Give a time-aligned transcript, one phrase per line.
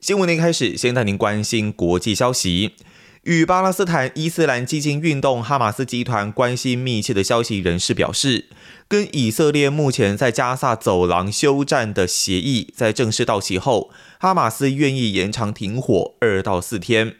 [0.00, 2.76] 新闻的一开始，先带您关心国际消息。
[3.24, 8.46] 与巴勒斯坦伊斯兰激进运动哈马斯集团关系密切的消息人士表示，
[8.86, 17.16] 跟以色列目前在加萨走廊休战的协议在正式到期后，哈马斯愿意延长停火二到四天。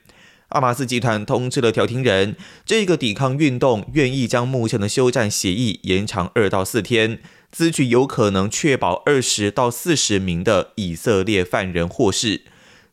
[0.48, 7.18] 哈马斯集团通知了调停人，这个抵抗运动愿意将目前的休战协议延长二到四天，
[7.50, 12.42] 此举有可能确保二十到四十名的以色列犯人获释。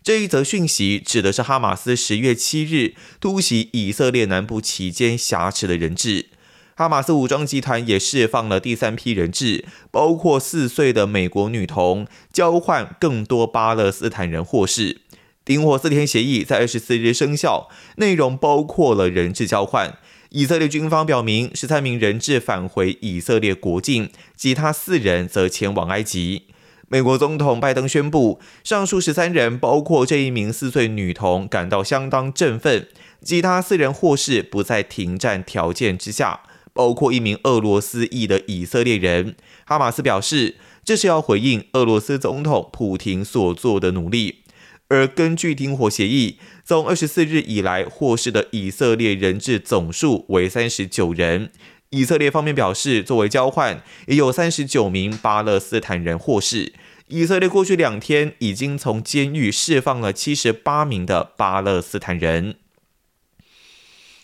[0.05, 6.27] 这一则讯息指的是哈马斯十月七日突袭以色列南部期间挟持的人质。
[6.75, 15.01] 哈马斯武装集团也释放了第三批人质，包括四岁的美国女童，交换更多巴勒斯坦人获释。
[15.43, 19.97] 停火四天协议在二十四日生效，内容包括了人质交换。
[20.29, 26.43] 以色列军方表明，十三名人质返回以色列国境，其他四人则前往埃及。
[26.88, 32.88] 美国总统拜登宣布，上述十三人，包括这一名四岁女童，感到相当振奋。
[33.23, 36.41] 其他四人获释不在停战条件之下，
[36.73, 39.36] 包括一名俄罗斯裔的以色列人。
[39.66, 44.44] 哈马斯表示，这是要回应俄罗斯总统普廷所做的努力。
[44.88, 51.50] 而根据停火协议，从二十四日以来获释的以色列人质总数为三十九人。
[51.95, 56.73] 以色列方面表示，作为交换，也有三十九名巴勒斯坦人获释。
[57.07, 62.55] 以色列过去两天已经从监狱释放了七十八名的巴勒斯坦人。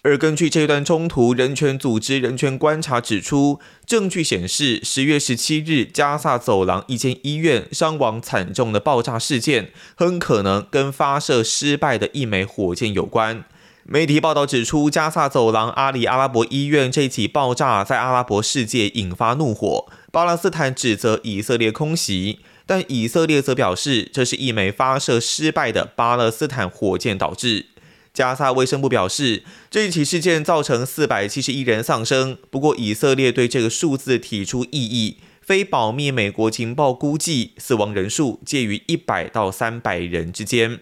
[0.01, 13.45] 而根据这段冲突，人权组织人权观察指出，证据显示，十月十七日加萨走廊一间医院伤亡惨重的爆炸事件，很可能跟发射失败的一枚火箭有关。
[13.93, 19.85] 媒体报道指出，加萨走廊阿里阿拉伯医院这起爆炸在阿拉伯世界引发怒火。
[20.13, 27.65] 巴勒斯坦指责以色列空袭，但以色列则表示这是一枚发射失败的巴勒斯坦火箭导致。
[28.13, 32.37] 加萨卫生部表示，这一起事件造成四百七十一人丧生。
[32.49, 35.17] 不过，以色列对这个数字提出异议。
[35.41, 40.79] 非保密美国情报估计，死亡人数介于一百到三百人之间。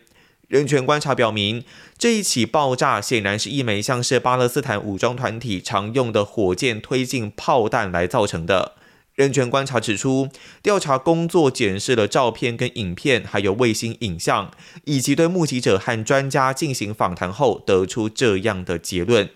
[0.49, 1.63] 人权观察表明，
[1.95, 8.73] 这一起爆炸显然是一枚像是巴勒斯坦武装团体常用的火箭推进炮弹来造成的。
[9.13, 10.29] 人权观察指出，
[10.63, 14.49] 调查工作检视了照片跟影片，还有卫星影像，
[14.85, 19.29] 以及对目击者和专家进行访谈后，得出这样的结论：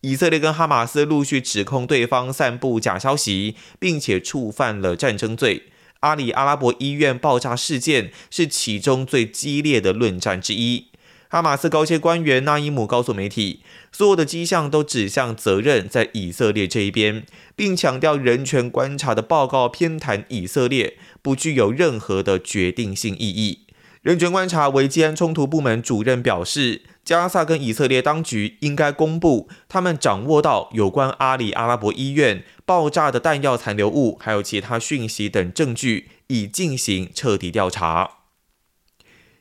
[0.00, 5.64] 以色列跟哈马斯陆续指控对方散布假消息，并且触犯了战争罪。
[6.04, 10.88] 阿里阿拉伯医院爆炸事件是其中最激烈的论战之一。
[11.30, 13.60] 哈马斯高阶官员纳伊姆告诉媒体，
[13.90, 17.24] 所有的迹象都指向责任在以色列这一边，
[17.56, 23.60] 并强调人权观察的报告偏袒以色列，不具有任何的决定性意义。
[24.02, 26.82] 人权观察维基安冲突部门主任表示。
[27.04, 38.18] 加萨跟以色列当局应该公布他们掌握到有关阿里阿拉伯医院爆炸的弹药残留物，还有其他讯息等证据，以进行彻底调查。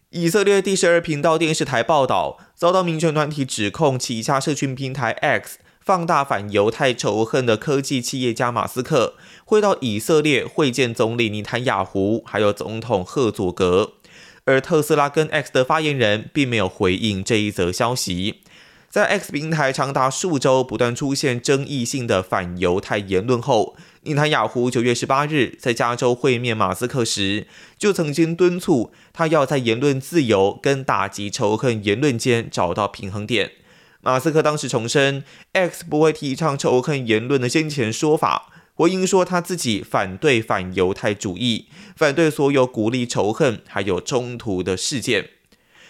[0.09, 13.93] 以色列第十二频道电视台报道，遭到民权团体指控，旗下社群平台 X 放大反犹太仇恨的科技企业家马斯克，会到以色列会见总理尼坦雅胡，还有总统赫佐格。
[14.45, 18.41] 而特斯拉跟 X 的发言人并没有回应这一则消息。
[18.89, 27.47] 在 X 平台长达数周不断出现争议性的反犹太言论后，尼坦雅胡九月十八日在加州会面马斯克时，
[27.77, 33.53] 就曾经敦促他要在言论自由跟打击仇恨言论间找到平衡点。
[34.01, 35.23] 马斯克当时重申
[35.53, 38.52] ，X 不会提倡仇恨言论的先前说法。
[38.75, 45.29] 回应说，他自己反对反犹太主义，反对所有鼓励仇恨还有冲突的事件。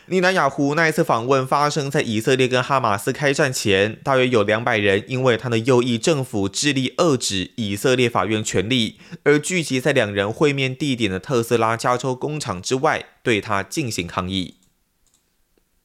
[0.07, 14.55] 尼南雅胡那一次访问发生在以色列跟哈马斯开战前，大约有两百人因为他的右翼政府致力遏制以色列法院权力，而聚集在两人会面地点的特斯拉加州工厂之外，对他进行抗议。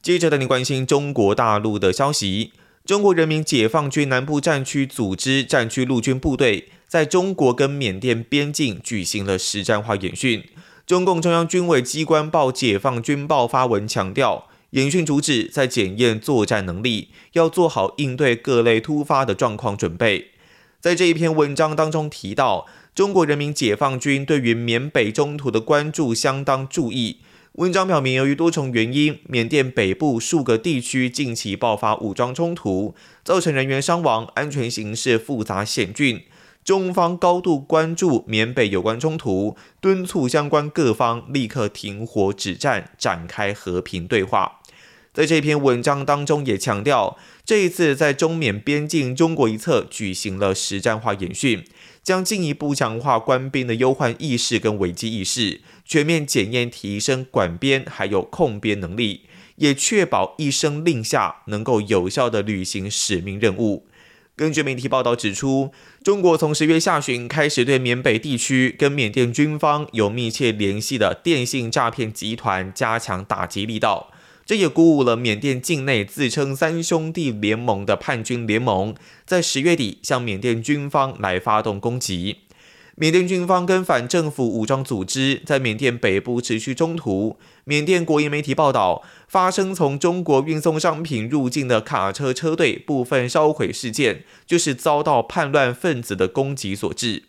[0.01, 2.51] 接着带你关心中国大陆的消息：
[2.89, 6.69] 中国人民解放军南部战区组织战区陆军部队。
[6.87, 10.43] 在中国跟缅甸边境举行了实战化演训。
[10.87, 20.31] 中共中央军委机关报《解放军报》发文强调，演训主旨在检验作战能力，要做好应对各类突发的状况准备。
[20.81, 22.65] 在这一篇文章当中提到，
[22.95, 27.17] 中国人民解放军对于缅北中途的关注相当注意。
[27.53, 32.93] 文章表明，由于多重原因，缅甸北部数个地区近期爆发武装冲突，
[33.23, 36.21] 造成人员伤亡，安全形势复杂险峻。
[36.63, 44.59] 中方高度关注缅北有关冲突，敦促相关各方立刻停火止战，展开和平对话。
[45.11, 51.65] 在这篇文章当中，也强调，这一次在中缅边境中国一侧举行了实战化演训。
[52.09, 59.25] 将进一步强化官兵的忧患意识跟危机意识，全面检验提升管边还有控边能力，
[59.57, 63.85] 也确保一声令下能够有效的履行使命任务。
[64.35, 65.71] 根据媒体报道指出，
[66.03, 74.11] 中国从十月下旬开始对缅北地区跟缅甸军方有密切联系的电信诈骗集团加强打击力道。
[74.49, 82.37] 这也鼓舞了缅甸境内自称“三兄弟联盟”的叛军联盟，在十月底向缅甸军方来发动攻击。
[82.95, 87.37] 缅甸军方跟反政府武装组织在缅甸北部持续冲突。
[87.65, 97.25] 缅甸国营媒体报道，发生从中国运送商品入境的卡车车队部分烧毁事件，就是遭到叛乱分子的攻击所致。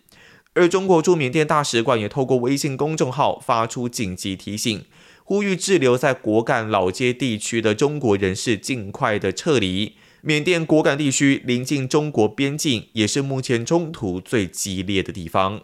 [0.54, 4.84] 而中国驻缅甸大使馆也透过微信公众号发出紧急提醒。
[5.30, 9.92] 呼吁滞留在果敢老街地区的中国人士尽快的撤离。
[10.22, 15.60] 缅甸果敢地区临近中国边境，也是目前冲突最激烈的地方。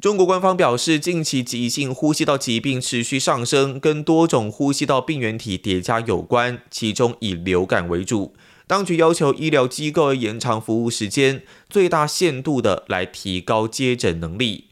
[0.00, 8.34] 中国官方表示，近期急性呼吸道疾病持续上升，跟多种呼吸道病原体叠加有关，其中以流感为主。
[8.66, 14.67] 当局要求医疗机构延长服务时间，最大限度的来提高接诊能力。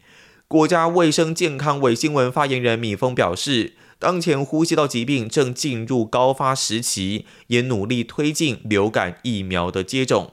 [0.49, 10.31] 国家卫生健康委新闻发言人米峰表示，当前呼吸道疾病正进入高发时期，也努力推进流感疫苗的接种。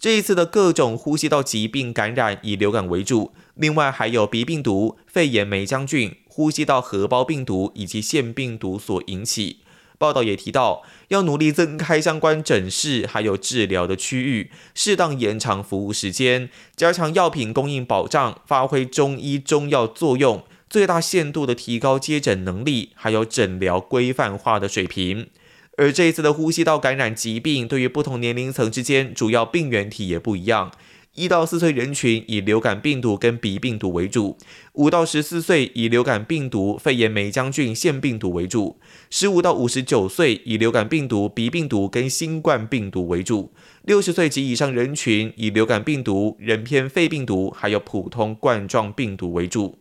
[0.00, 9.58] 这一次的各种呼吸道疾病感染以流感为主，另外还有鼻病毒、肺炎霉浆菌、呼吸道合胞病毒以及腺病毒所引起。
[10.02, 25.28] 报道也提到，要努力增开相关诊室还有治疗的区域，适当延长服务时间，加强药品供应保障，发挥中医中药作用，最大限度的提高接诊能力，还有诊疗规范化的水平。
[25.78, 30.72] 而这一次的呼吸道感染疾病，对于不同年龄层之间，主要病原体也不一样。
[31.14, 34.38] 一到四岁人群以流感病毒跟鼻病毒为主，
[34.72, 38.78] 五到十四岁以流感病毒、肺炎霉浆菌、腺病毒为主，
[39.10, 49.78] 十五到五十九岁以流感病毒、鼻病毒跟新冠病毒为主，六十岁及以上人群以流感病毒、人偏肺病毒还有普通冠状病毒为主。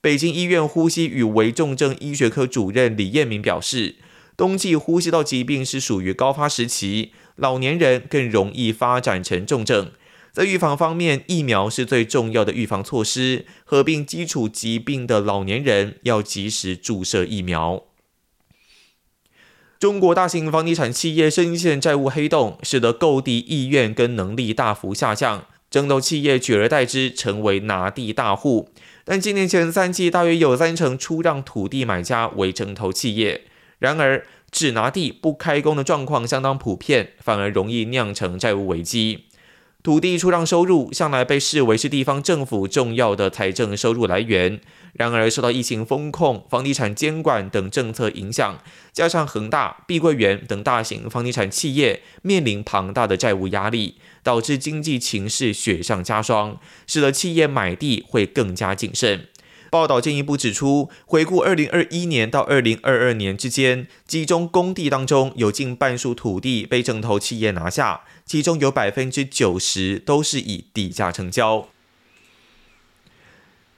[0.00, 3.96] 北京医院呼吸与危重症医学科主任李彦明表示，
[4.34, 9.92] 冬季呼吸道疾病是属于高发时期，老年人更容易发展成重症。
[10.32, 13.46] 在预防方面，疫苗是最重要的预防措施。
[13.64, 17.84] 合并基础疾病的老年人要及时注射疫苗。
[19.78, 28.70] 中国大型房地产企业深陷债务黑洞，使得购地意愿跟能力大幅下降，争斗企业取而代之成为拿地大户。
[29.04, 33.46] 但今年前三季大约有三成出让土地买家为城投企业。
[33.78, 39.24] 然而，只拿地不开工的状况相当普遍，反而容易酿成债务危机。
[39.82, 44.60] 土地出让收入向来被视为是地方政府重要的财政收入来源，
[44.92, 48.58] 然而受到疫情风控、房地产监管等政策影响，
[48.92, 59.28] 加上恒大、碧桂园等大型房地产企业面临庞大的债务压力，导致经济情势雪上加霜，使得企业买地会更加谨慎。
[59.70, 71.68] 报道进一步指出，回顾二零二一年到二零二二年之间，集中工地当中有近半数土地被城投企业拿下，其中有百分之九十都是以地价成交。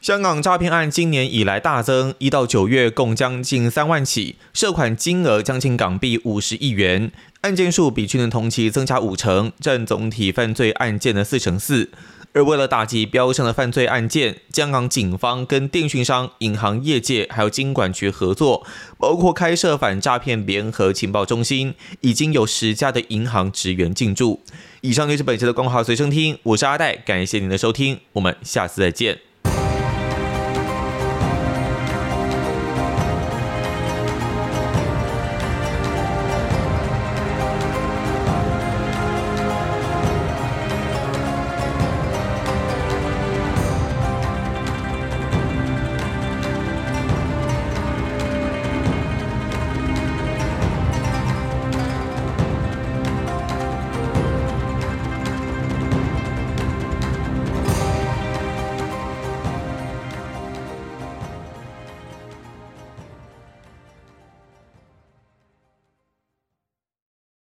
[0.01, 11.91] 香港诈骗案今年以来大增，一到九月共将近三万起，涉款金额将近港币五十亿元，案件数比去年同期增加五成，占总体犯罪案件的四成四。
[12.35, 18.67] 而为了打击标枪的犯罪案件，香港警方跟电讯商、银行业界还有金管局合作，
[18.99, 24.43] 包括开设反诈骗联合情报中心，已经有十家的银行职员进驻。
[24.81, 29.32] 以上就是本期的光华随身听，我是阿戴，感谢您的收听，我们下次再见。